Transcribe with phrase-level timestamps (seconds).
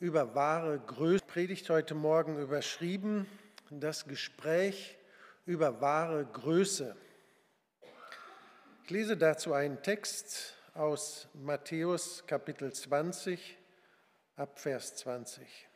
[0.00, 1.22] über wahre Größe.
[1.26, 3.26] Predigt heute Morgen überschrieben,
[3.68, 4.96] das Gespräch
[5.44, 6.96] über wahre Größe.
[8.84, 13.58] Ich lese dazu einen Text aus Matthäus Kapitel 20
[14.36, 15.68] ab Vers 20.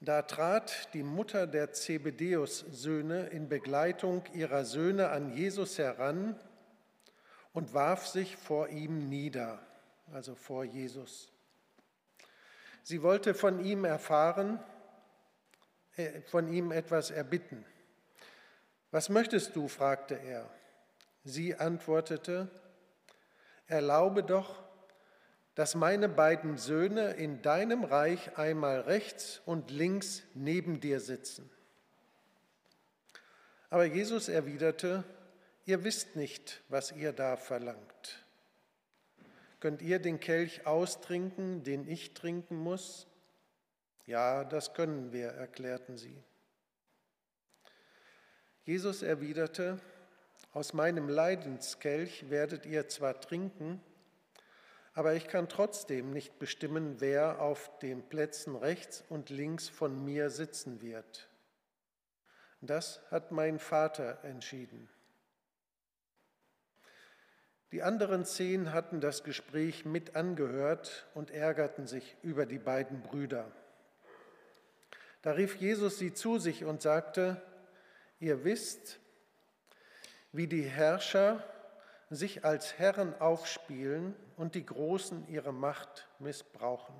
[0.00, 6.38] Da trat die Mutter der Zebedeus-Söhne in Begleitung ihrer Söhne an Jesus heran
[7.54, 9.66] und warf sich vor ihm nieder
[10.12, 11.32] also vor Jesus.
[12.82, 14.58] Sie wollte von ihm erfahren,
[15.96, 17.64] äh, von ihm etwas erbitten.
[18.90, 19.68] Was möchtest du?
[19.68, 20.48] fragte er.
[21.24, 22.48] Sie antwortete,
[23.66, 24.62] Erlaube doch,
[25.54, 31.50] dass meine beiden Söhne in deinem Reich einmal rechts und links neben dir sitzen.
[33.68, 35.04] Aber Jesus erwiderte,
[35.68, 38.24] Ihr wisst nicht, was ihr da verlangt.
[39.60, 43.06] Könnt ihr den Kelch austrinken, den ich trinken muss?
[44.06, 46.22] Ja, das können wir, erklärten sie.
[48.64, 49.80] Jesus erwiderte,
[50.52, 53.82] aus meinem Leidenskelch werdet ihr zwar trinken,
[54.94, 60.30] aber ich kann trotzdem nicht bestimmen, wer auf den Plätzen rechts und links von mir
[60.30, 61.28] sitzen wird.
[62.60, 64.88] Das hat mein Vater entschieden.
[67.72, 73.50] Die anderen zehn hatten das Gespräch mit angehört und ärgerten sich über die beiden Brüder.
[75.20, 77.42] Da rief Jesus sie zu sich und sagte,
[78.20, 79.00] ihr wisst,
[80.32, 81.44] wie die Herrscher
[82.08, 86.94] sich als Herren aufspielen und die Großen ihre Macht missbrauchen.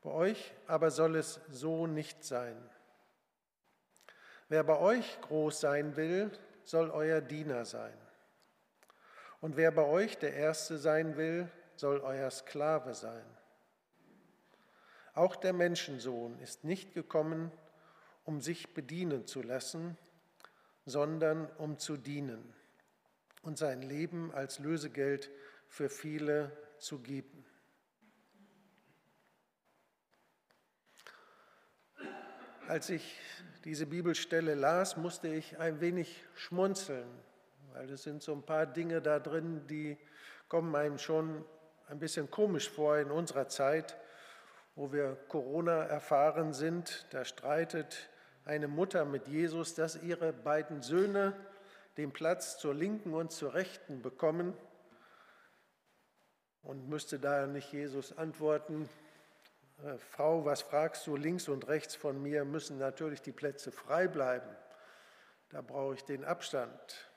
[0.00, 2.56] Bei euch aber soll es so nicht sein.
[4.48, 6.30] Wer bei euch groß sein will,
[6.64, 8.05] soll euer Diener sein.
[9.46, 13.24] Und wer bei euch der Erste sein will, soll euer Sklave sein.
[15.14, 17.52] Auch der Menschensohn ist nicht gekommen,
[18.24, 19.96] um sich bedienen zu lassen,
[20.84, 22.52] sondern um zu dienen
[23.42, 25.30] und sein Leben als Lösegeld
[25.68, 27.46] für viele zu geben.
[32.66, 33.16] Als ich
[33.62, 37.06] diese Bibelstelle las, musste ich ein wenig schmunzeln
[37.76, 39.98] weil es sind so ein paar Dinge da drin, die
[40.48, 41.44] kommen einem schon
[41.88, 43.98] ein bisschen komisch vor in unserer Zeit,
[44.76, 47.06] wo wir Corona erfahren sind.
[47.10, 48.08] Da streitet
[48.46, 51.34] eine Mutter mit Jesus, dass ihre beiden Söhne
[51.98, 54.54] den Platz zur Linken und zur Rechten bekommen.
[56.62, 58.88] Und müsste da nicht Jesus antworten,
[59.84, 64.08] äh, Frau, was fragst du, links und rechts von mir müssen natürlich die Plätze frei
[64.08, 64.48] bleiben.
[65.50, 67.10] Da brauche ich den Abstand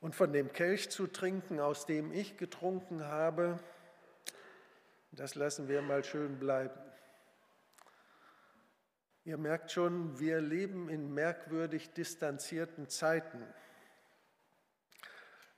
[0.00, 3.58] und von dem Kelch zu trinken, aus dem ich getrunken habe,
[5.12, 6.80] das lassen wir mal schön bleiben.
[9.24, 13.44] Ihr merkt schon, wir leben in merkwürdig distanzierten Zeiten.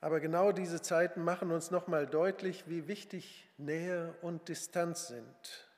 [0.01, 5.69] Aber genau diese Zeiten machen uns nochmal deutlich, wie wichtig Nähe und Distanz sind.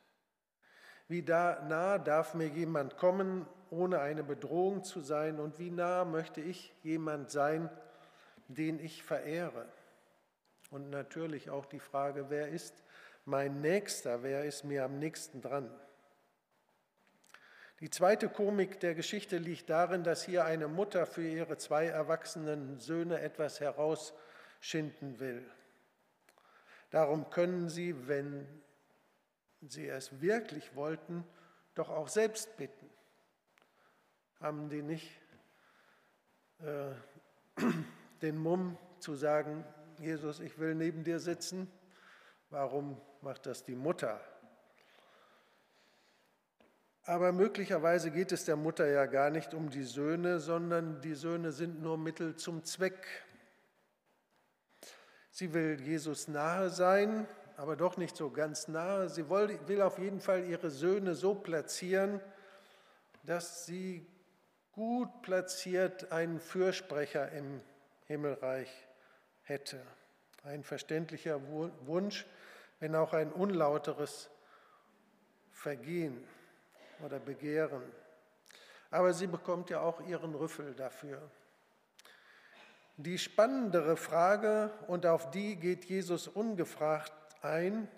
[1.08, 6.06] Wie da, nah darf mir jemand kommen, ohne eine Bedrohung zu sein, und wie nah
[6.06, 7.68] möchte ich jemand sein,
[8.48, 9.66] den ich verehre.
[10.70, 12.74] Und natürlich auch die Frage, wer ist
[13.24, 15.70] mein Nächster, wer ist mir am nächsten dran?
[17.80, 22.78] Die zweite Komik der Geschichte liegt darin, dass hier eine Mutter für ihre zwei erwachsenen
[22.80, 25.44] Söhne etwas herausschinden will.
[26.90, 28.46] Darum können sie, wenn
[29.60, 31.24] sie es wirklich wollten,
[31.74, 32.88] doch auch selbst bitten.
[34.40, 35.10] Haben die nicht
[36.60, 36.92] äh,
[38.24, 39.64] den Mumm zu sagen,
[39.98, 41.70] Jesus, ich will neben dir sitzen.
[42.48, 44.18] Warum macht das die Mutter?
[47.04, 51.52] Aber möglicherweise geht es der Mutter ja gar nicht um die Söhne, sondern die Söhne
[51.52, 53.06] sind nur Mittel zum Zweck.
[55.30, 57.28] Sie will Jesus nahe sein,
[57.58, 59.10] aber doch nicht so ganz nahe.
[59.10, 62.20] Sie will auf jeden Fall ihre Söhne so platzieren,
[63.24, 64.06] dass sie
[64.72, 67.60] gut platziert einen Fürsprecher im
[68.06, 68.70] Himmelreich
[69.42, 69.80] hätte.
[70.42, 71.40] Ein verständlicher
[71.86, 72.26] Wunsch,
[72.80, 74.30] wenn auch ein unlauteres
[75.50, 76.22] Vergehen
[77.04, 77.82] oder Begehren.
[78.90, 81.30] Aber sie bekommt ja auch ihren Rüffel dafür.
[82.96, 87.12] Die spannendere Frage, und auf die geht Jesus ungefragt
[87.42, 87.88] ein,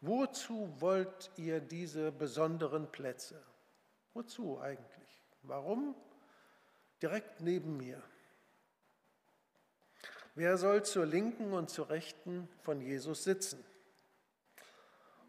[0.00, 3.42] wozu wollt ihr diese besonderen Plätze?
[4.14, 5.22] Wozu eigentlich?
[5.42, 5.94] Warum?
[7.02, 8.02] Direkt neben mir.
[10.40, 13.62] Wer soll zur Linken und zur Rechten von Jesus sitzen?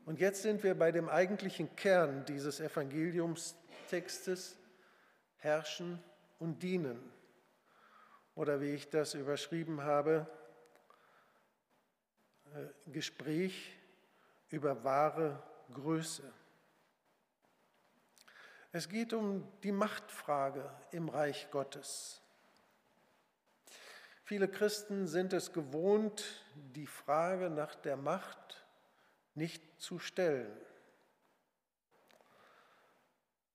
[0.06, 4.56] Und jetzt sind wir bei dem eigentlichen Kern dieses Evangeliumstextes,
[5.36, 6.02] herrschen
[6.40, 6.98] und dienen.
[8.36, 10.28] Oder wie ich das überschrieben habe,
[12.54, 13.78] äh, Gespräch
[14.48, 15.44] über wahre
[15.74, 16.24] Größe.
[18.72, 22.22] Es geht um die Machtfrage im Reich Gottes.
[24.32, 26.24] Viele Christen sind es gewohnt,
[26.56, 28.66] die Frage nach der Macht
[29.36, 30.58] nicht zu stellen,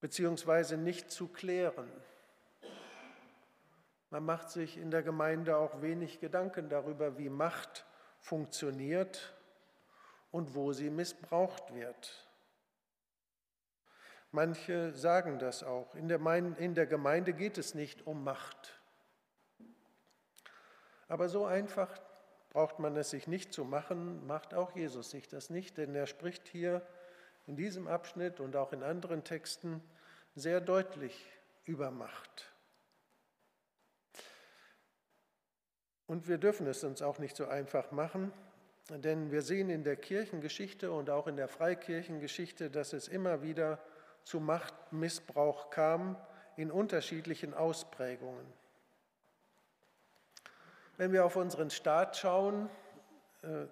[0.02, 1.90] beziehungsweise nicht zu klären.
[4.10, 7.86] Man macht sich in der Gemeinde auch wenig Gedanken darüber, wie Macht
[8.20, 9.34] funktioniert
[10.30, 12.28] und wo sie missbraucht wird.
[14.30, 15.94] Manche sagen das auch.
[15.94, 16.20] In der,
[16.58, 18.75] in der Gemeinde geht es nicht um Macht.
[21.08, 21.90] Aber so einfach
[22.50, 26.06] braucht man es sich nicht zu machen, macht auch Jesus sich das nicht, denn er
[26.06, 26.82] spricht hier
[27.46, 29.82] in diesem Abschnitt und auch in anderen Texten
[30.34, 31.26] sehr deutlich
[31.64, 32.52] über Macht.
[36.06, 38.32] Und wir dürfen es uns auch nicht so einfach machen,
[38.90, 43.80] denn wir sehen in der Kirchengeschichte und auch in der Freikirchengeschichte, dass es immer wieder
[44.22, 46.16] zu Machtmissbrauch kam
[46.56, 48.46] in unterschiedlichen Ausprägungen.
[50.96, 52.68] Wenn wir auf unseren Staat schauen,
[53.42, 53.66] äh,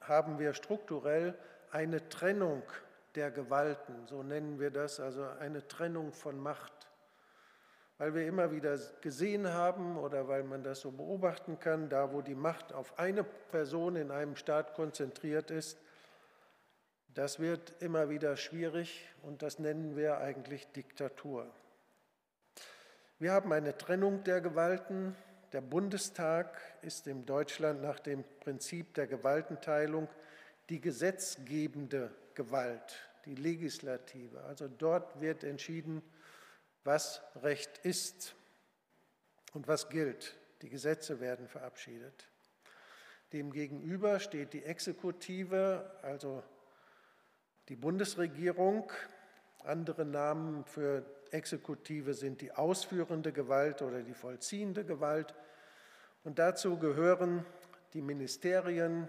[0.00, 1.34] haben wir strukturell
[1.70, 2.62] eine Trennung
[3.14, 6.78] der Gewalten, so nennen wir das, also eine Trennung von Macht
[7.98, 12.22] weil wir immer wieder gesehen haben oder weil man das so beobachten kann, da wo
[12.22, 15.78] die Macht auf eine Person in einem Staat konzentriert ist,
[17.14, 21.50] das wird immer wieder schwierig und das nennen wir eigentlich Diktatur.
[23.18, 25.16] Wir haben eine Trennung der Gewalten.
[25.52, 30.06] Der Bundestag ist in Deutschland nach dem Prinzip der Gewaltenteilung
[30.68, 34.42] die gesetzgebende Gewalt, die Legislative.
[34.44, 36.02] Also dort wird entschieden,
[36.84, 38.34] was Recht ist
[39.54, 40.36] und was gilt.
[40.60, 42.28] Die Gesetze werden verabschiedet.
[43.32, 46.42] Demgegenüber steht die Exekutive, also
[47.70, 48.92] die Bundesregierung.
[49.64, 55.34] Andere Namen für Exekutive sind die ausführende Gewalt oder die vollziehende Gewalt.
[56.24, 57.44] Und dazu gehören
[57.92, 59.08] die Ministerien,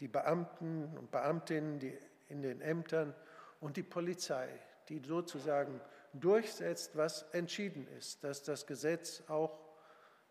[0.00, 1.96] die Beamten und Beamtinnen die
[2.28, 3.14] in den Ämtern
[3.60, 4.48] und die Polizei,
[4.88, 5.80] die sozusagen
[6.12, 9.58] durchsetzt, was entschieden ist, dass das Gesetz auch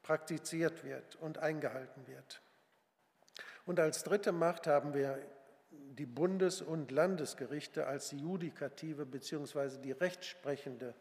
[0.03, 2.41] praktiziert wird und eingehalten wird.
[3.65, 5.19] Und als dritte Macht haben wir
[5.69, 9.81] die Bundes- und Landesgerichte als die judikative bzw.
[9.81, 10.93] die rechtsprechende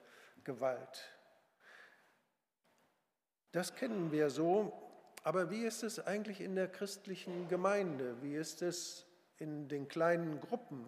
[0.44, 1.12] Gewalt.
[3.53, 4.73] Das kennen wir so,
[5.23, 8.21] aber wie ist es eigentlich in der christlichen Gemeinde?
[8.23, 9.06] Wie ist es
[9.38, 10.87] in den kleinen Gruppen?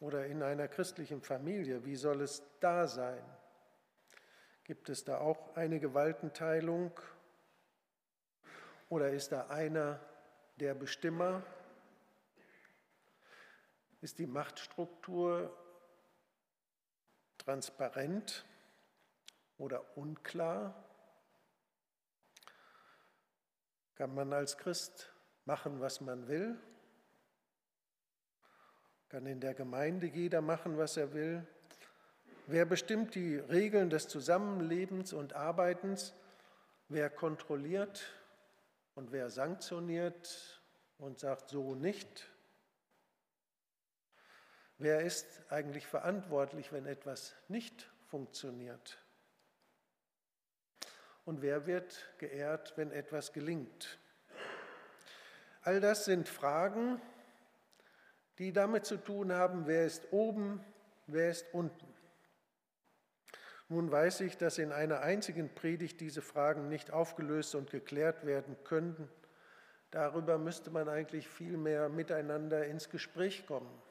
[0.00, 3.22] oder in einer christlichen Familie, wie soll es da sein?
[4.64, 6.92] Gibt es da auch eine Gewaltenteilung
[8.88, 10.00] oder ist da einer
[10.56, 11.42] der Bestimmer?
[14.00, 15.56] Ist die Machtstruktur
[17.46, 18.44] transparent
[19.56, 20.74] oder unklar?
[23.94, 25.12] Kann man als Christ
[25.44, 26.58] machen, was man will?
[29.08, 31.46] Kann in der Gemeinde jeder machen, was er will?
[32.48, 36.14] Wer bestimmt die Regeln des Zusammenlebens und Arbeitens?
[36.88, 38.12] Wer kontrolliert
[38.96, 40.60] und wer sanktioniert
[40.98, 42.28] und sagt so nicht?
[44.78, 48.98] Wer ist eigentlich verantwortlich, wenn etwas nicht funktioniert?
[51.24, 53.98] Und wer wird geehrt, wenn etwas gelingt?
[55.62, 57.00] All das sind Fragen,
[58.38, 60.64] die damit zu tun haben, wer ist oben,
[61.06, 61.86] wer ist unten.
[63.68, 68.56] Nun weiß ich, dass in einer einzigen Predigt diese Fragen nicht aufgelöst und geklärt werden
[68.62, 69.10] könnten.
[69.90, 73.82] Darüber müsste man eigentlich viel mehr miteinander ins Gespräch kommen.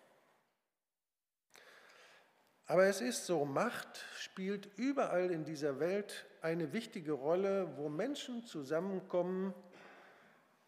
[2.67, 8.43] Aber es ist so, Macht spielt überall in dieser Welt eine wichtige Rolle, wo Menschen
[8.45, 9.53] zusammenkommen,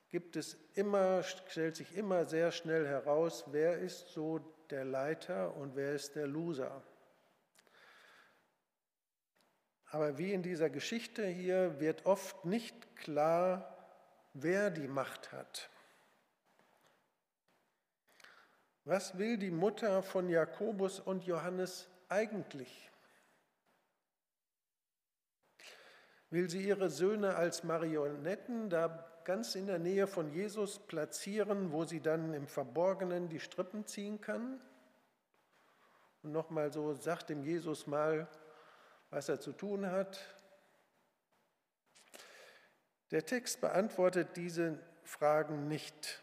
[0.10, 4.40] gibt es immer, stellt sich immer sehr schnell heraus, wer ist so
[4.70, 6.84] der Leiter und wer ist der Loser.
[9.90, 13.76] Aber wie in dieser Geschichte hier wird oft nicht klar,
[14.34, 15.70] wer die Macht hat.
[18.88, 22.90] Was will die Mutter von Jakobus und Johannes eigentlich?
[26.30, 31.86] will sie ihre Söhne als Marionetten da ganz in der Nähe von Jesus platzieren, wo
[31.86, 34.60] sie dann im Verborgenen die Strippen ziehen kann.
[36.24, 38.28] Und nochmal so sagt dem Jesus mal,
[39.10, 40.20] was er zu tun hat.
[43.12, 46.22] Der Text beantwortet diese Fragen nicht.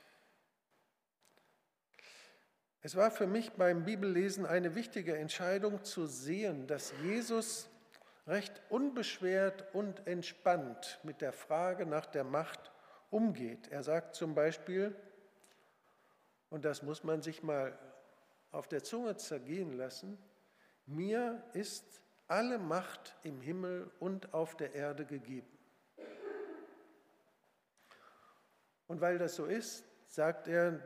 [2.87, 7.67] Es war für mich beim Bibellesen eine wichtige Entscheidung zu sehen, dass Jesus
[8.26, 12.71] recht unbeschwert und entspannt mit der Frage nach der Macht
[13.11, 13.69] umgeht.
[13.69, 14.95] Er sagt zum Beispiel,
[16.50, 17.79] und das muss man sich mal
[18.53, 20.19] auf der Zunge zergehen lassen,
[20.85, 25.49] mir ist alle Macht im Himmel und auf der Erde gegeben.
[28.88, 30.81] Und weil das so ist, sagt er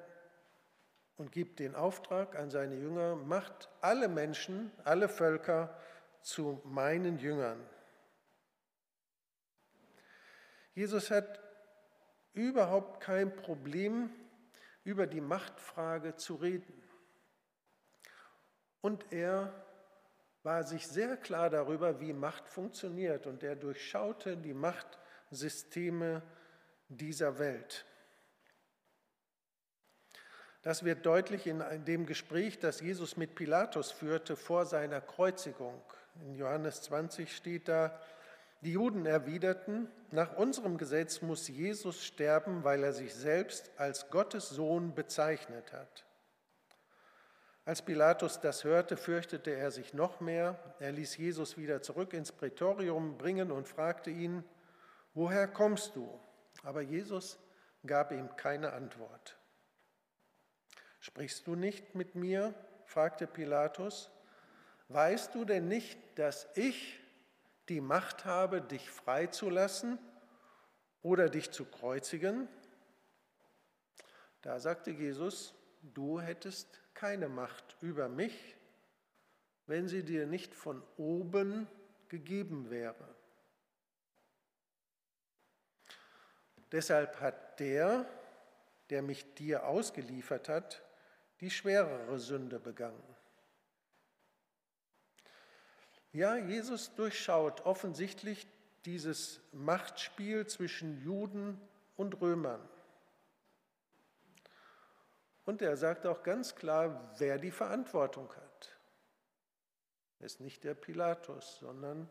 [1.19, 5.77] und gibt den Auftrag an seine Jünger, macht alle Menschen, alle Völker
[6.23, 7.59] zu meinen Jüngern.
[10.75, 11.41] Jesus hat
[12.33, 14.11] überhaupt kein Problem,
[14.85, 16.83] über die Machtfrage zu reden.
[18.81, 19.53] Und er
[20.45, 26.23] war sich sehr klar darüber, wie Macht funktioniert und er durchschaute die Machtsysteme
[26.89, 27.85] dieser Welt.
[30.69, 35.81] Das wird deutlich in dem Gespräch, das Jesus mit Pilatus führte vor seiner Kreuzigung.
[36.27, 37.99] In Johannes 20 steht da,
[38.61, 44.51] die Juden erwiderten, nach unserem Gesetz muss Jesus sterben, weil er sich selbst als Gottes
[44.51, 46.05] Sohn bezeichnet hat.
[47.65, 50.59] Als Pilatus das hörte, fürchtete er sich noch mehr.
[50.81, 54.45] Er ließ Jesus wieder zurück ins Prätorium bringen und fragte ihn,
[55.15, 56.21] woher kommst du?
[56.63, 57.39] Aber Jesus
[57.87, 59.39] gab ihm keine Antwort.
[61.01, 62.55] Sprichst du nicht mit mir?
[62.87, 64.11] fragte Pilatus.
[64.89, 66.99] Weißt du denn nicht, dass ich
[67.69, 69.99] die Macht habe, dich freizulassen
[71.03, 72.49] oder dich zu kreuzigen?
[74.43, 78.57] Da sagte Jesus, du hättest keine Macht über mich,
[79.67, 81.69] wenn sie dir nicht von oben
[82.09, 83.15] gegeben wäre.
[86.73, 88.07] Deshalb hat der,
[88.91, 90.83] der mich dir ausgeliefert hat,
[91.41, 93.03] die schwerere Sünde begangen.
[96.13, 98.47] Ja, Jesus durchschaut offensichtlich
[98.85, 101.61] dieses Machtspiel zwischen Juden
[101.97, 102.67] und Römern.
[105.45, 108.79] Und er sagt auch ganz klar, wer die Verantwortung hat.
[110.21, 112.09] Es ist nicht der Pilatus, sondern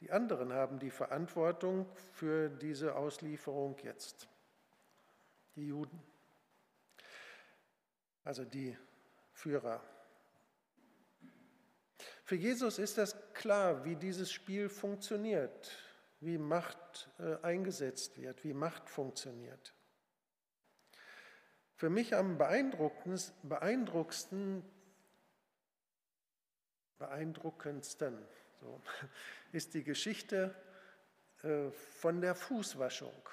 [0.00, 4.26] die anderen haben die Verantwortung für diese Auslieferung jetzt.
[5.54, 6.02] Die Juden,
[8.24, 8.76] also die
[9.32, 9.82] Führer.
[12.24, 15.76] Für Jesus ist das klar, wie dieses Spiel funktioniert,
[16.20, 19.74] wie Macht äh, eingesetzt wird, wie Macht funktioniert.
[21.74, 24.62] Für mich am beeindruckendsten,
[26.98, 28.24] beeindruckendsten
[28.60, 28.80] so,
[29.52, 30.54] ist die Geschichte
[31.42, 33.28] äh, von der Fußwaschung.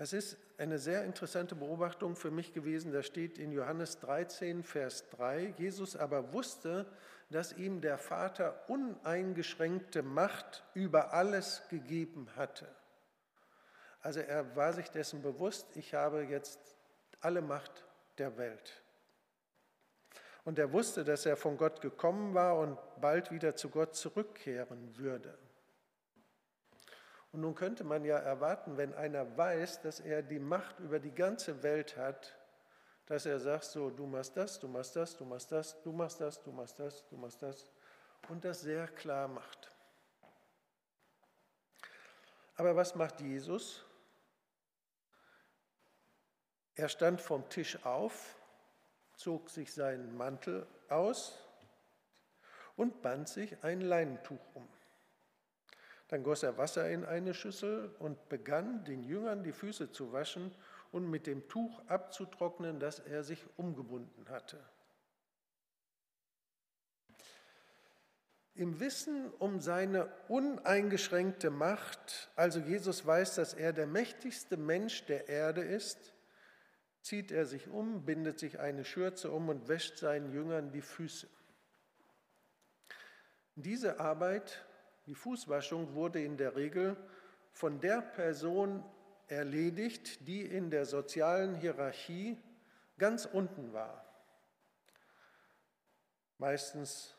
[0.00, 2.90] Es ist eine sehr interessante Beobachtung für mich gewesen.
[2.90, 6.86] Da steht in Johannes 13, Vers 3, Jesus aber wusste,
[7.28, 12.66] dass ihm der Vater uneingeschränkte Macht über alles gegeben hatte.
[14.00, 16.78] Also er war sich dessen bewusst, ich habe jetzt
[17.20, 17.84] alle Macht
[18.16, 18.82] der Welt.
[20.44, 24.96] Und er wusste, dass er von Gott gekommen war und bald wieder zu Gott zurückkehren
[24.96, 25.36] würde.
[27.32, 31.14] Und nun könnte man ja erwarten, wenn einer weiß, dass er die Macht über die
[31.14, 32.36] ganze Welt hat,
[33.06, 36.20] dass er sagt, so, du machst das, du machst das, du machst das, du machst
[36.20, 37.70] das, du machst das, du machst das
[38.28, 39.70] und das sehr klar macht.
[42.56, 43.84] Aber was macht Jesus?
[46.74, 48.36] Er stand vom Tisch auf,
[49.16, 51.38] zog sich seinen Mantel aus
[52.76, 54.68] und band sich ein Leinentuch um.
[56.10, 60.52] Dann goss er Wasser in eine Schüssel und begann den Jüngern die Füße zu waschen
[60.90, 64.58] und mit dem Tuch abzutrocknen, das er sich umgebunden hatte.
[68.54, 75.28] Im Wissen um seine uneingeschränkte Macht, also Jesus weiß, dass er der mächtigste Mensch der
[75.28, 76.12] Erde ist,
[77.02, 81.28] zieht er sich um, bindet sich eine Schürze um und wäscht seinen Jüngern die Füße.
[83.54, 84.66] Diese Arbeit
[85.10, 86.96] die Fußwaschung wurde in der Regel
[87.50, 88.84] von der Person
[89.26, 92.38] erledigt, die in der sozialen Hierarchie
[92.96, 94.04] ganz unten war.
[96.38, 97.16] Meistens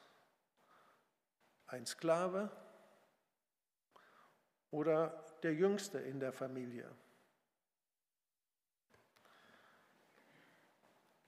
[1.67, 2.50] ein Sklave,
[4.69, 6.89] oder der Jüngste in der Familie.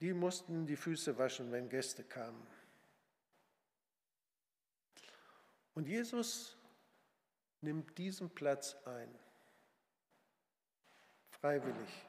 [0.00, 2.53] Die mussten die Füße waschen, wenn Gäste kamen.
[5.74, 6.56] Und Jesus
[7.60, 9.12] nimmt diesen Platz ein,
[11.30, 12.06] freiwillig.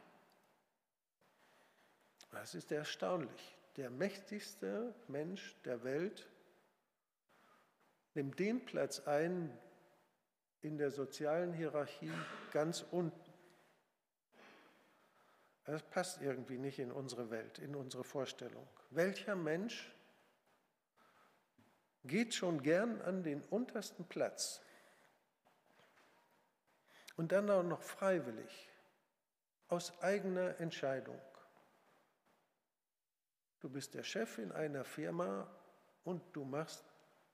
[2.31, 3.57] Das ist erstaunlich.
[3.77, 6.29] Der mächtigste Mensch der Welt
[8.13, 9.57] nimmt den Platz ein
[10.61, 12.11] in der sozialen Hierarchie
[12.51, 13.33] ganz unten.
[15.65, 18.67] Das passt irgendwie nicht in unsere Welt, in unsere Vorstellung.
[18.91, 19.94] Welcher Mensch
[22.07, 24.61] geht schon gern an den untersten Platz
[27.17, 28.69] und dann auch noch freiwillig,
[29.67, 31.19] aus eigener Entscheidung.
[33.59, 35.49] Du bist der Chef in einer Firma
[36.03, 36.85] und du machst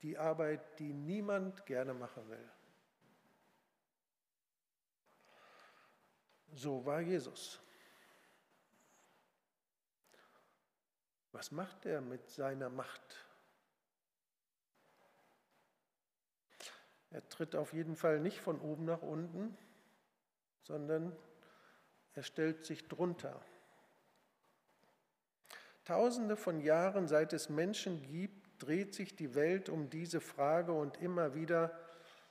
[0.01, 2.49] die Arbeit, die niemand gerne machen will.
[6.53, 7.59] So war Jesus.
[11.31, 13.30] Was macht er mit seiner Macht?
[17.11, 19.57] Er tritt auf jeden Fall nicht von oben nach unten,
[20.63, 21.15] sondern
[22.13, 23.41] er stellt sich drunter.
[25.83, 30.97] Tausende von Jahren, seit es Menschen gibt, dreht sich die Welt um diese Frage und
[31.01, 31.77] immer wieder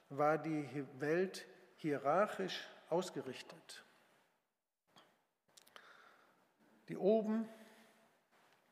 [0.08, 0.66] war die
[0.98, 1.46] Welt
[1.76, 3.84] hierarchisch ausgerichtet.
[6.88, 7.48] Die oben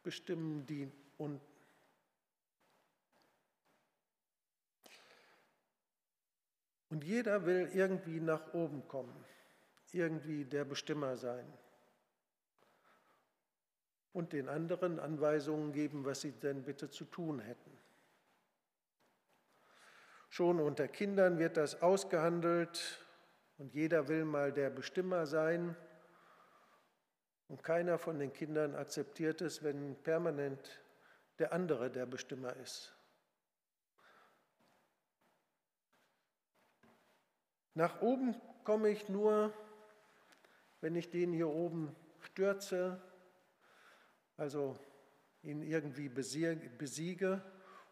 [0.02, 1.57] bestimmen die unten.
[6.90, 9.24] Und jeder will irgendwie nach oben kommen,
[9.92, 11.46] irgendwie der Bestimmer sein
[14.12, 17.78] und den anderen Anweisungen geben, was sie denn bitte zu tun hätten.
[20.30, 23.04] Schon unter Kindern wird das ausgehandelt
[23.58, 25.76] und jeder will mal der Bestimmer sein.
[27.48, 30.80] Und keiner von den Kindern akzeptiert es, wenn permanent
[31.38, 32.97] der andere der Bestimmer ist.
[37.78, 39.52] Nach oben komme ich nur,
[40.80, 43.00] wenn ich den hier oben stürze,
[44.36, 44.76] also
[45.44, 47.40] ihn irgendwie besiege,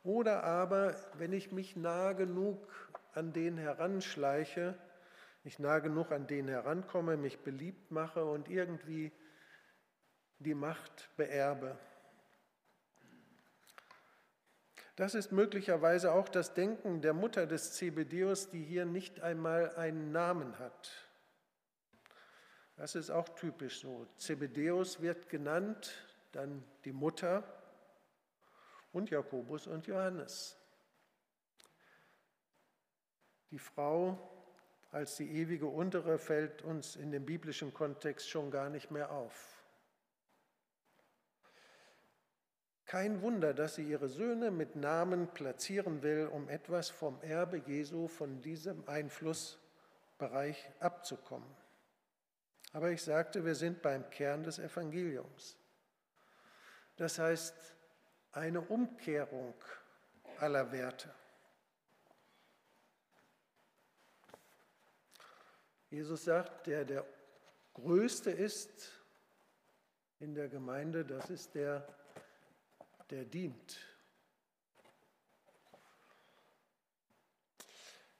[0.03, 2.67] oder aber wenn ich mich nah genug
[3.13, 4.77] an den heranschleiche,
[5.45, 9.13] ich nah genug an den herankomme, mich beliebt mache und irgendwie
[10.41, 11.79] die Macht beerbe.
[14.97, 20.11] Das ist möglicherweise auch das Denken der Mutter des Zebedeus, die hier nicht einmal einen
[20.11, 20.91] Namen hat.
[22.77, 24.07] Das ist auch typisch so.
[24.17, 25.93] Zebedeus wird genannt,
[26.33, 27.45] dann die Mutter
[28.93, 30.57] und Jakobus und Johannes.
[33.51, 34.19] Die Frau
[34.91, 39.56] als die ewige Untere fällt uns in dem biblischen Kontext schon gar nicht mehr auf.
[42.87, 48.07] Kein Wunder, dass sie ihre Söhne mit Namen platzieren will, um etwas vom Erbe Jesu,
[48.07, 51.49] von diesem Einflussbereich abzukommen.
[52.73, 55.57] Aber ich sagte, wir sind beim Kern des Evangeliums.
[56.97, 57.55] Das heißt,
[58.33, 59.55] eine Umkehrung
[60.39, 61.13] aller Werte.
[65.91, 67.07] Jesus sagt, der der
[67.75, 68.91] Größte ist
[70.21, 71.87] in der Gemeinde, das ist der,
[73.11, 73.79] der dient.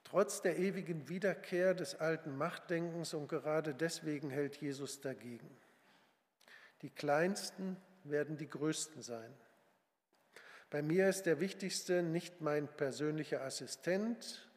[0.03, 5.49] Trotz der ewigen Wiederkehr des alten Machtdenkens und gerade deswegen hält Jesus dagegen.
[6.81, 9.33] Die Kleinsten werden die Größten sein.
[10.69, 14.49] Bei mir ist der Wichtigste nicht mein persönlicher Assistent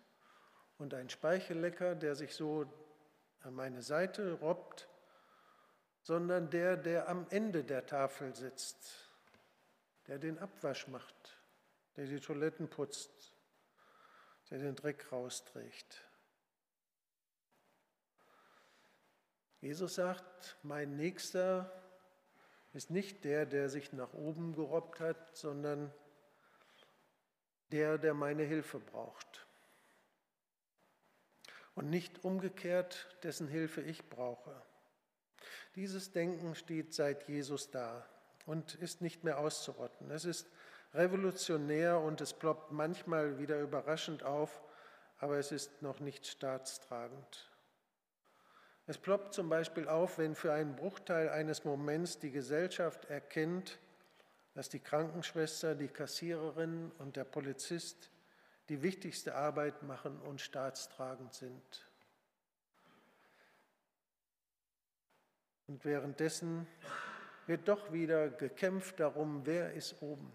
[0.79, 2.73] und ein Speichellecker, der sich so
[3.41, 4.89] an meine Seite robbt,
[6.03, 9.10] sondern der, der am Ende der Tafel sitzt
[10.11, 11.39] der den Abwasch macht,
[11.95, 13.33] der die Toiletten putzt,
[14.51, 16.05] der den Dreck rausträgt.
[19.61, 21.73] Jesus sagt, mein Nächster
[22.73, 25.95] ist nicht der, der sich nach oben gerobbt hat, sondern
[27.71, 29.47] der, der meine Hilfe braucht.
[31.77, 34.61] Und nicht umgekehrt, dessen Hilfe ich brauche.
[35.77, 38.11] Dieses Denken steht seit Jesus da
[38.51, 40.11] und ist nicht mehr auszurotten.
[40.11, 40.51] Es ist
[40.93, 44.61] revolutionär und es ploppt manchmal wieder überraschend auf,
[45.19, 47.49] aber es ist noch nicht staatstragend.
[48.89, 53.79] Es ploppt zum Beispiel auf, wenn für einen Bruchteil eines Moments die Gesellschaft erkennt,
[54.55, 58.11] dass die Krankenschwester, die Kassiererin und der Polizist
[58.69, 61.87] die wichtigste Arbeit machen und staatstragend sind.
[65.69, 66.67] Und währenddessen
[67.47, 70.33] wird doch wieder gekämpft darum, wer ist oben.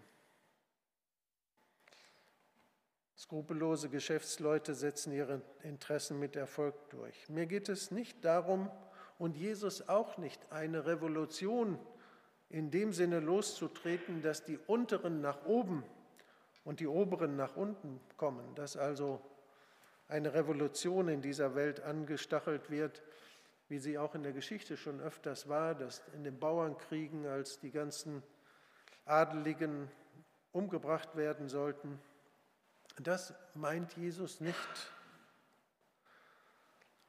[3.16, 7.28] Skrupellose Geschäftsleute setzen ihre Interessen mit Erfolg durch.
[7.28, 8.70] Mir geht es nicht darum,
[9.18, 11.78] und Jesus auch nicht, eine Revolution
[12.50, 15.84] in dem Sinne loszutreten, dass die Unteren nach oben
[16.64, 19.20] und die Oberen nach unten kommen, dass also
[20.08, 23.02] eine Revolution in dieser Welt angestachelt wird,
[23.68, 27.70] wie sie auch in der Geschichte schon öfters war, dass in den Bauernkriegen, als die
[27.70, 28.22] ganzen
[29.04, 29.90] Adeligen
[30.52, 32.00] umgebracht werden sollten,
[32.98, 34.92] das meint Jesus nicht,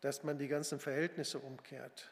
[0.02, 2.12] dass man die ganzen Verhältnisse umkehrt.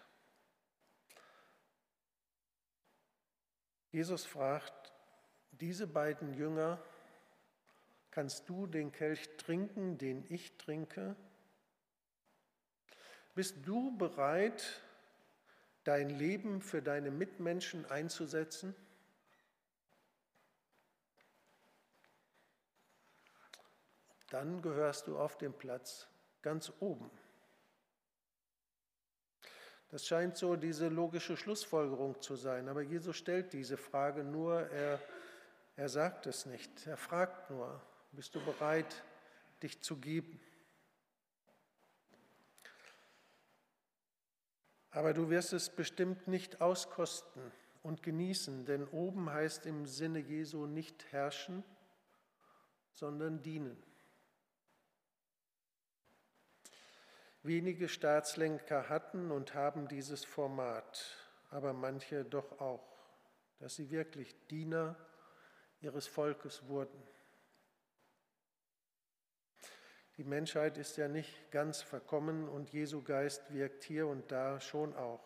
[3.91, 4.93] Jesus fragt
[5.51, 6.81] diese beiden Jünger,
[8.11, 11.15] kannst du den Kelch trinken, den ich trinke?
[13.35, 14.81] Bist du bereit,
[15.83, 18.73] dein Leben für deine Mitmenschen einzusetzen?
[24.29, 26.07] Dann gehörst du auf dem Platz
[26.41, 27.11] ganz oben.
[29.89, 35.01] Das scheint so diese logische Schlussfolgerung zu sein, aber Jesus stellt diese Frage nur, er,
[35.75, 37.81] er sagt es nicht, er fragt nur,
[38.13, 39.03] bist du bereit,
[39.61, 40.39] dich zu geben?
[44.95, 47.51] Aber du wirst es bestimmt nicht auskosten
[47.83, 51.65] und genießen, denn oben heißt im Sinne Jesu nicht herrschen,
[52.91, 53.75] sondern dienen.
[57.43, 61.17] Wenige Staatslenker hatten und haben dieses Format,
[61.49, 62.87] aber manche doch auch,
[63.59, 64.95] dass sie wirklich Diener
[65.81, 67.03] ihres Volkes wurden.
[70.17, 74.95] Die Menschheit ist ja nicht ganz verkommen und Jesu Geist wirkt hier und da schon
[74.95, 75.23] auch.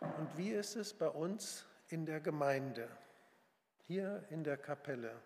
[0.00, 2.88] Und wie ist es bei uns in der Gemeinde,
[3.86, 5.20] hier in der Kapelle,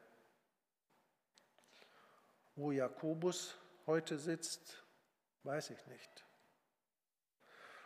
[2.57, 4.83] wo Jakobus heute sitzt,
[5.44, 6.24] weiß ich nicht.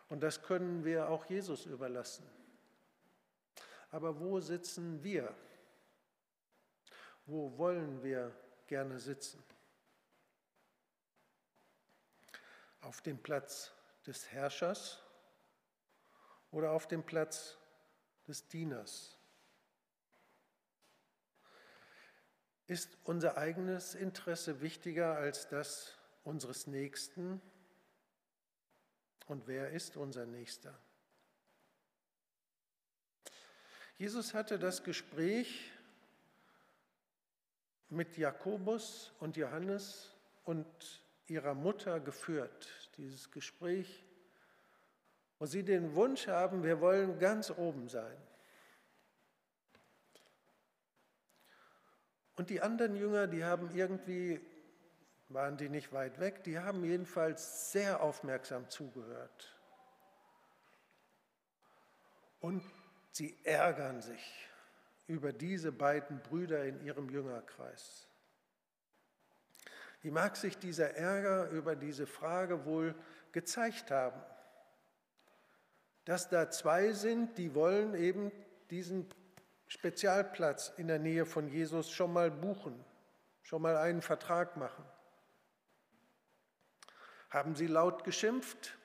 [0.09, 2.27] Und das können wir auch Jesus überlassen.
[3.91, 5.35] Aber wo sitzen wir?
[7.27, 8.35] Wo wollen wir
[8.67, 9.43] gerne sitzen?
[12.81, 13.73] Auf dem Platz
[14.07, 15.03] des Herrschers
[16.51, 17.57] oder auf dem Platz
[18.27, 19.19] des Dieners?
[22.67, 27.41] Ist unser eigenes Interesse wichtiger als das unseres Nächsten?
[29.27, 30.79] Und wer ist unser Nächster?
[33.97, 35.73] Jesus hatte das Gespräch
[37.89, 40.15] mit Jakobus und Johannes
[40.45, 40.67] und
[41.31, 44.05] ihrer Mutter geführt, dieses Gespräch,
[45.39, 48.17] wo sie den Wunsch haben, wir wollen ganz oben sein.
[52.37, 54.41] Und die anderen Jünger, die haben irgendwie,
[55.29, 59.57] waren die nicht weit weg, die haben jedenfalls sehr aufmerksam zugehört.
[62.41, 62.63] Und
[63.11, 64.49] sie ärgern sich
[65.09, 68.08] über diese beiden Brüder in ihrem Jüngerkreis.
[70.09, 72.95] Wie mag sich dieser Ärger über diese Frage wohl
[73.33, 74.19] gezeigt haben?
[76.07, 78.33] Dass da zwei sind, die wollen eben
[78.71, 79.07] diesen
[79.67, 82.83] Spezialplatz in der Nähe von Jesus schon mal buchen,
[83.43, 84.83] schon mal einen Vertrag machen.
[87.29, 88.79] Haben sie laut geschimpft?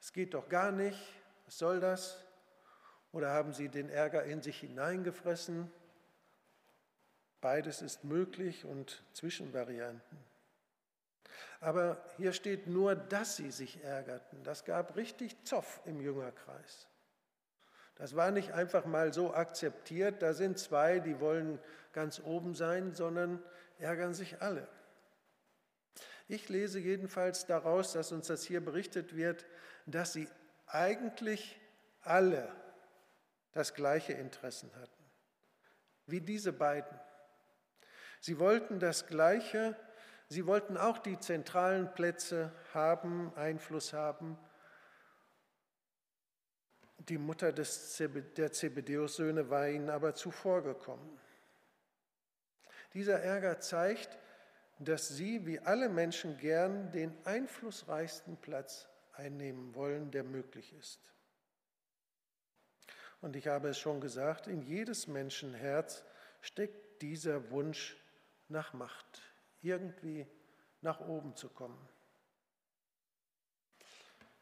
[0.00, 0.98] Es geht doch gar nicht,
[1.44, 2.24] was soll das?
[3.12, 5.70] Oder haben sie den Ärger in sich hineingefressen
[7.44, 10.18] Beides ist möglich und Zwischenvarianten.
[11.60, 14.42] Aber hier steht nur, dass sie sich ärgerten.
[14.44, 16.88] Das gab richtig Zoff im Jüngerkreis.
[17.96, 21.58] Das war nicht einfach mal so akzeptiert, da sind zwei, die wollen
[21.92, 23.42] ganz oben sein, sondern
[23.78, 24.66] ärgern sich alle.
[26.28, 29.44] Ich lese jedenfalls daraus, dass uns das hier berichtet wird,
[29.84, 30.28] dass sie
[30.66, 31.60] eigentlich
[32.00, 32.50] alle
[33.52, 35.04] das gleiche Interessen hatten,
[36.06, 37.03] wie diese beiden.
[38.24, 39.76] Sie wollten das Gleiche,
[40.30, 44.38] sie wollten auch die zentralen Plätze haben, Einfluss haben.
[46.96, 48.00] Die Mutter des,
[48.38, 51.20] der Zebedeus-Söhne war ihnen aber zuvorgekommen.
[52.94, 54.16] Dieser Ärger zeigt,
[54.78, 61.12] dass sie, wie alle Menschen, gern den einflussreichsten Platz einnehmen wollen, der möglich ist.
[63.20, 66.06] Und ich habe es schon gesagt, in jedes Menschenherz
[66.40, 67.98] steckt dieser Wunsch
[68.48, 69.22] nach Macht,
[69.62, 70.26] irgendwie
[70.80, 71.88] nach oben zu kommen.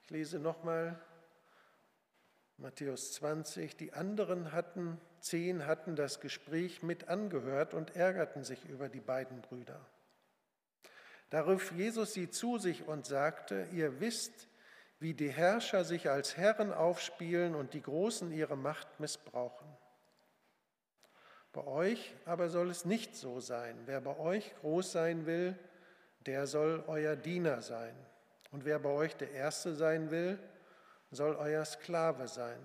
[0.02, 1.00] Ich lese nochmal
[2.58, 3.76] Matthäus 20.
[3.76, 9.40] Die anderen hatten, zehn hatten das Gespräch mit angehört und ärgerten sich über die beiden
[9.40, 9.80] Brüder.
[11.30, 14.48] Da rief Jesus sie zu sich und sagte, ihr wisst,
[14.98, 19.66] wie die Herrscher sich als Herren aufspielen und die Großen ihre Macht missbrauchen.
[21.52, 23.76] Bei euch aber soll es nicht so sein.
[23.86, 25.58] Wer bei euch groß sein will,
[26.26, 27.94] der soll euer Diener sein.
[28.50, 30.38] Und wer bei euch der Erste sein will,
[31.10, 32.58] soll euer Sklave sein.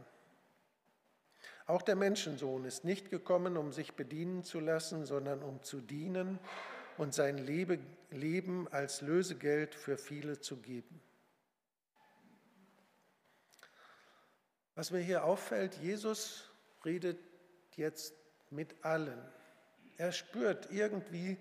[1.66, 6.40] Auch der Menschensohn ist nicht gekommen, um sich bedienen zu lassen, sondern um zu dienen
[6.98, 11.02] und sein Leben als Lösegeld für viele zu geben.
[14.76, 16.50] Was mir hier auffällt, Jesus
[16.86, 17.20] redet
[17.76, 18.14] jetzt
[18.52, 19.20] mit allen.
[19.98, 21.38] Er spürt irgendwie,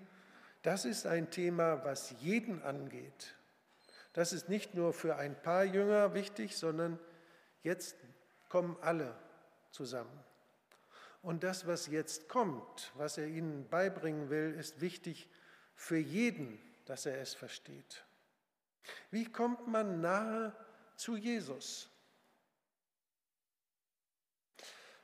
[0.63, 3.35] das ist ein Thema, was jeden angeht.
[4.13, 6.99] Das ist nicht nur für ein paar Jünger wichtig, sondern
[7.63, 7.95] jetzt
[8.49, 9.15] kommen alle
[9.71, 10.23] zusammen.
[11.21, 15.29] Und das, was jetzt kommt, was er ihnen beibringen will, ist wichtig
[15.75, 18.05] für jeden, dass er es versteht.
[19.11, 20.55] Wie kommt man nahe
[20.95, 21.89] zu Jesus?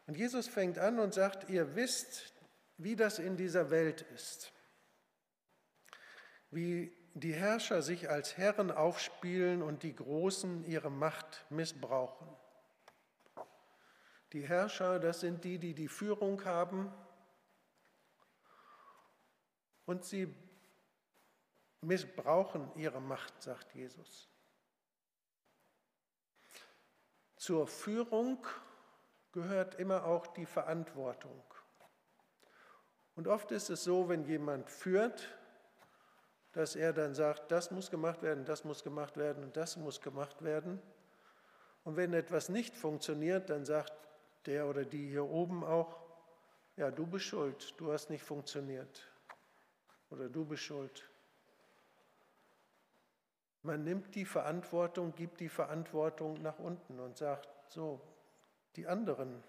[0.06, 2.34] Und Jesus fängt an und sagt, ihr wisst,
[2.78, 4.52] wie das in dieser Welt ist.
[6.52, 12.28] Wie die Herrscher sich als Herren aufspielen und die Großen ihre Macht missbrauchen.
[14.34, 16.92] Die Herrscher, das sind die, die die Führung haben
[19.86, 20.34] und sie
[21.82, 24.30] missbrauchen ihre Macht, sagt Jesus.
[27.36, 28.46] Zur Führung
[29.34, 31.44] gehört immer auch die Verantwortung.
[33.16, 35.28] Und oft ist es so, wenn jemand führt,
[36.54, 40.02] dass er dann sagt, das muss gemacht werden, das muss gemacht werden und das muss
[40.02, 40.82] gemacht werden.
[41.84, 43.94] Und wenn etwas nicht funktioniert, dann sagt
[44.46, 46.00] der oder die hier oben auch,
[46.76, 49.12] ja, du bist schuld, du hast nicht funktioniert.
[50.10, 51.10] Oder du bist schuld.
[53.64, 58.02] Man nimmt die Verantwortung, gibt die Verantwortung nach unten und sagt, so,
[58.76, 59.44] die anderen.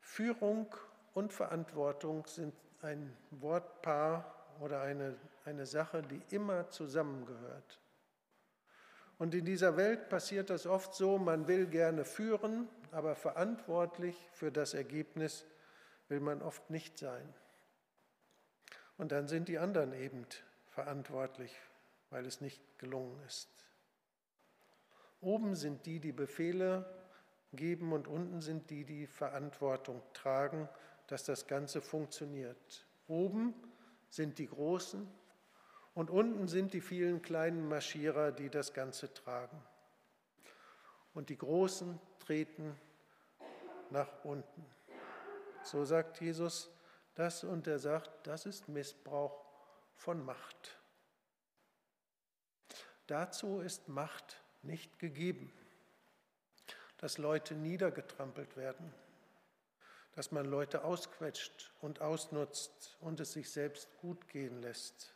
[0.00, 0.74] Führung
[1.14, 7.80] und Verantwortung sind ein Wortpaar oder eine, eine Sache, die immer zusammengehört.
[9.18, 14.52] Und in dieser Welt passiert das oft so, man will gerne führen, aber verantwortlich für
[14.52, 15.44] das Ergebnis
[16.08, 17.34] will man oft nicht sein.
[18.98, 20.26] Und dann sind die anderen eben
[20.68, 21.54] verantwortlich,
[22.10, 23.55] weil es nicht gelungen ist.
[25.20, 26.84] Oben sind die, die Befehle
[27.52, 30.68] geben und unten sind die, die Verantwortung tragen,
[31.06, 32.86] dass das Ganze funktioniert.
[33.08, 33.54] Oben
[34.08, 35.08] sind die Großen
[35.94, 39.62] und unten sind die vielen kleinen Marschierer, die das Ganze tragen.
[41.14, 42.78] Und die Großen treten
[43.90, 44.66] nach unten.
[45.62, 46.70] So sagt Jesus
[47.14, 49.42] das und er sagt, das ist Missbrauch
[49.94, 50.78] von Macht.
[53.06, 55.52] Dazu ist Macht nicht gegeben,
[56.98, 58.92] dass Leute niedergetrampelt werden,
[60.12, 65.14] dass man Leute ausquetscht und ausnutzt und es sich selbst gut gehen lässt.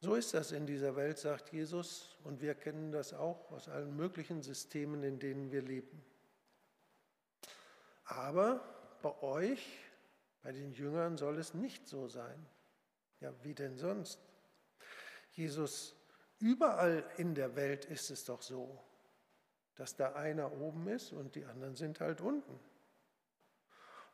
[0.00, 3.94] So ist das in dieser Welt, sagt Jesus, und wir kennen das auch aus allen
[3.94, 6.02] möglichen Systemen, in denen wir leben.
[8.06, 8.64] Aber
[9.02, 9.78] bei euch,
[10.42, 12.46] bei den Jüngern, soll es nicht so sein.
[13.20, 14.18] Ja, wie denn sonst?
[15.32, 15.94] Jesus
[16.40, 18.82] Überall in der Welt ist es doch so,
[19.76, 22.58] dass da einer oben ist und die anderen sind halt unten.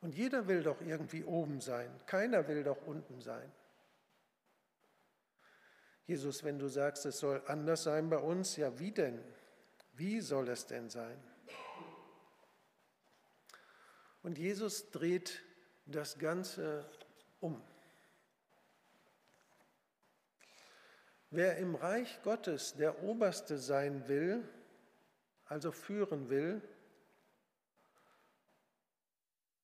[0.01, 3.51] Und jeder will doch irgendwie oben sein, keiner will doch unten sein.
[6.05, 9.21] Jesus, wenn du sagst, es soll anders sein bei uns, ja wie denn?
[9.93, 11.21] Wie soll es denn sein?
[14.21, 15.43] Und Jesus dreht
[15.85, 16.89] das Ganze
[17.39, 17.61] um.
[21.29, 24.47] Wer im Reich Gottes der Oberste sein will,
[25.45, 26.61] also führen will,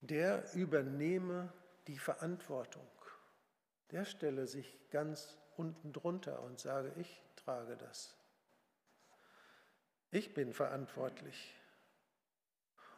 [0.01, 1.51] der übernehme
[1.87, 2.87] die Verantwortung.
[3.91, 8.15] Der stelle sich ganz unten drunter und sage, ich trage das.
[10.11, 11.55] Ich bin verantwortlich.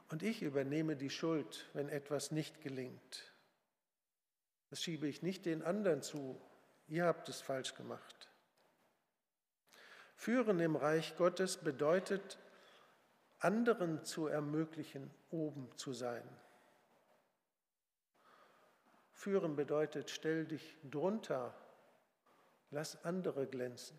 [0.10, 3.32] Und ich übernehme die Schuld, wenn etwas nicht gelingt.
[4.70, 6.40] Das schiebe ich nicht den anderen zu.
[6.88, 8.25] Ihr habt es falsch gemacht.
[10.16, 12.40] Führen im Reich Gottes bedeutet,
[13.40, 16.24] anderen zu ermöglichen, oben zu sein.
[19.12, 21.54] Führen bedeutet, stell dich drunter
[22.76, 23.98] lass andere glänzen.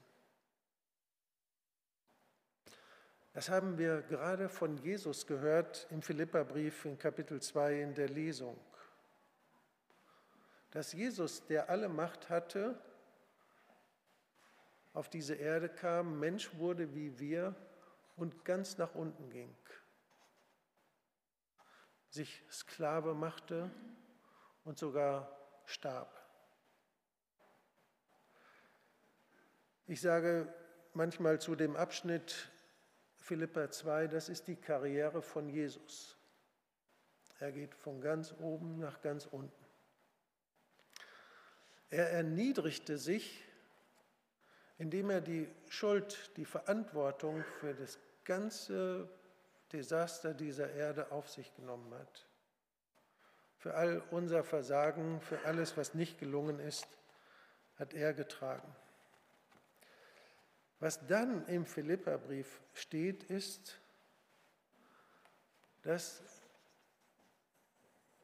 [3.32, 8.58] Das haben wir gerade von Jesus gehört im Philipperbrief in Kapitel 2 in der Lesung.
[10.70, 12.78] Dass Jesus, der alle Macht hatte,
[14.96, 17.54] auf diese Erde kam, Mensch wurde wie wir
[18.16, 19.54] und ganz nach unten ging.
[22.08, 23.70] Sich Sklave machte
[24.64, 26.10] und sogar starb.
[29.86, 30.50] Ich sage
[30.94, 32.50] manchmal zu dem Abschnitt
[33.16, 36.16] Philippa 2, das ist die Karriere von Jesus.
[37.38, 39.66] Er geht von ganz oben nach ganz unten.
[41.90, 43.45] Er erniedrigte sich,
[44.78, 49.08] indem er die Schuld, die Verantwortung für das ganze
[49.72, 52.26] Desaster dieser Erde auf sich genommen hat.
[53.58, 56.86] Für all unser Versagen, für alles, was nicht gelungen ist,
[57.78, 58.74] hat er getragen.
[60.78, 63.78] Was dann im Philipperbrief steht, ist,
[65.82, 66.22] dass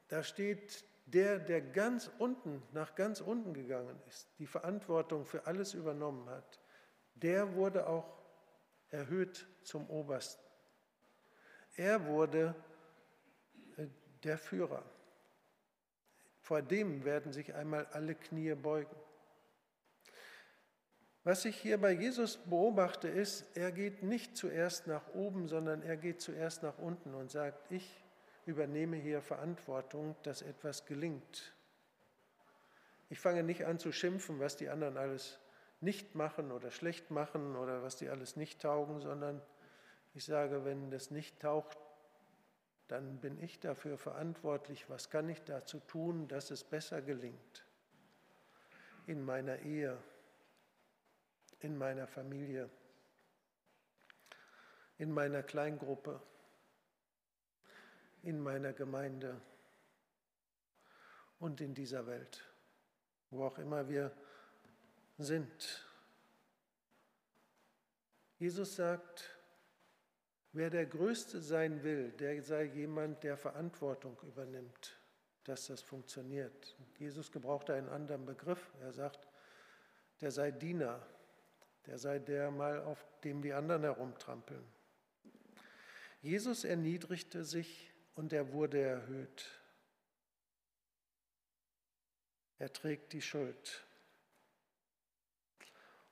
[0.08, 5.74] da steht, der, der ganz unten, nach ganz unten gegangen ist, die Verantwortung für alles
[5.74, 6.60] übernommen hat,
[7.14, 8.18] der wurde auch
[8.90, 10.42] erhöht zum Obersten.
[11.76, 12.54] Er wurde
[13.76, 13.86] äh,
[14.22, 14.84] der Führer.
[16.40, 18.94] Vor dem werden sich einmal alle Knie beugen.
[21.24, 25.96] Was ich hier bei Jesus beobachte, ist, er geht nicht zuerst nach oben, sondern er
[25.96, 28.01] geht zuerst nach unten und sagt, ich
[28.46, 31.52] übernehme hier Verantwortung, dass etwas gelingt.
[33.10, 35.38] Ich fange nicht an zu schimpfen, was die anderen alles
[35.80, 39.42] nicht machen oder schlecht machen oder was die alles nicht taugen, sondern
[40.14, 41.78] ich sage, wenn das nicht taugt,
[42.88, 44.88] dann bin ich dafür verantwortlich.
[44.90, 47.64] Was kann ich dazu tun, dass es besser gelingt?
[49.06, 49.98] In meiner Ehe,
[51.60, 52.68] in meiner Familie,
[54.98, 56.20] in meiner Kleingruppe,
[58.22, 59.40] in meiner Gemeinde
[61.38, 62.44] und in dieser Welt,
[63.30, 64.12] wo auch immer wir
[65.18, 65.86] sind.
[68.38, 69.36] Jesus sagt,
[70.52, 74.98] wer der Größte sein will, der sei jemand, der Verantwortung übernimmt,
[75.44, 76.76] dass das funktioniert.
[76.98, 78.72] Jesus gebraucht einen anderen Begriff.
[78.80, 79.28] Er sagt,
[80.20, 81.04] der sei Diener,
[81.86, 84.64] der sei der mal, auf dem die anderen herumtrampeln.
[86.20, 89.46] Jesus erniedrigte sich und er wurde erhöht.
[92.58, 93.84] Er trägt die Schuld.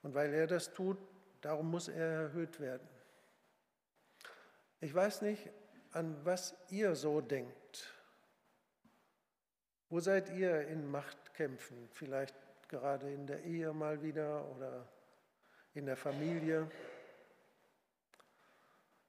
[0.02, 0.98] Und weil er das tut,
[1.40, 2.88] darum muss er erhöht werden.
[4.80, 5.50] Ich weiß nicht,
[5.92, 7.92] an was ihr so denkt.
[9.88, 11.88] Wo seid ihr in Machtkämpfen?
[11.92, 12.34] Vielleicht
[12.68, 14.88] gerade in der Ehe mal wieder oder
[15.74, 16.70] in der Familie.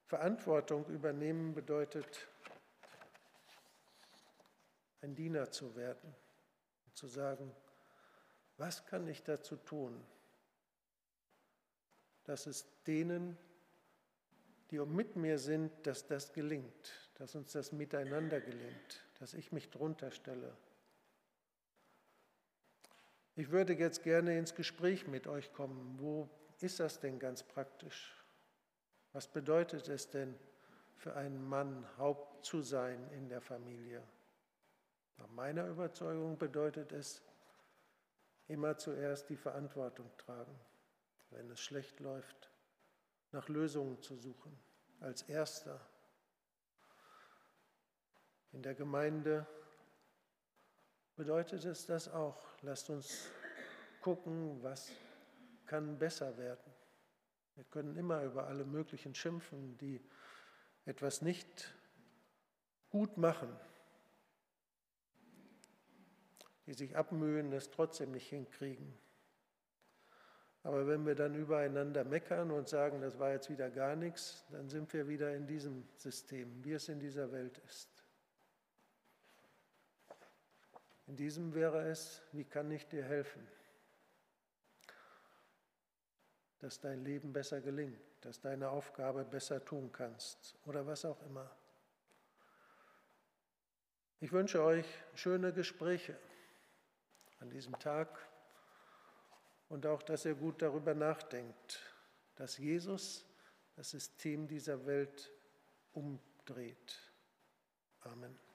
[0.08, 2.28] Verantwortung übernehmen bedeutet,
[5.02, 6.14] ein Diener zu werden
[6.86, 7.52] und zu sagen,
[8.58, 10.04] was kann ich dazu tun,
[12.24, 13.38] dass es denen,
[14.70, 19.70] die mit mir sind, dass das gelingt, dass uns das miteinander gelingt, dass ich mich
[19.70, 20.56] drunter stelle.
[23.36, 26.00] Ich würde jetzt gerne ins Gespräch mit euch kommen.
[26.00, 28.16] Wo ist das denn ganz praktisch?
[29.14, 30.38] Was bedeutet es denn
[30.96, 34.04] für einen Mann, Haupt zu sein in der Familie?
[35.22, 37.22] Nach meiner Überzeugung bedeutet es,
[38.48, 40.60] immer zuerst die Verantwortung tragen,
[41.30, 42.50] wenn es schlecht läuft,
[43.32, 44.60] nach Lösungen zu suchen,
[45.00, 45.80] als Erster.
[48.52, 49.46] In der Gemeinde
[51.16, 52.44] bedeutet es das auch.
[52.64, 53.28] Lasst uns
[54.02, 54.92] gucken, was
[55.68, 56.74] kann besser werden.
[57.54, 60.04] Wir können immer über alle möglichen schimpfen, die
[60.86, 61.76] etwas nicht
[62.90, 63.56] gut machen,
[66.66, 68.94] die sich abmühen, es trotzdem nicht hinkriegen.
[70.64, 74.70] Aber wenn wir dann übereinander meckern und sagen, das war jetzt wieder gar nichts, dann
[74.70, 77.90] sind wir wieder in diesem System, wie es in dieser Welt ist.
[81.08, 83.48] In diesem wäre es, wie kann ich dir helfen?
[86.62, 91.50] dass dein Leben besser gelingt, dass deine Aufgabe besser tun kannst oder was auch immer.
[94.20, 94.86] Ich wünsche euch
[95.16, 96.16] schöne Gespräche
[97.42, 98.30] an diesem Tag
[99.68, 101.80] und auch, dass ihr gut darüber nachdenkt,
[102.36, 103.26] dass Jesus
[103.76, 105.32] das System dieser Welt
[105.92, 107.00] umdreht.
[108.02, 108.51] Amen.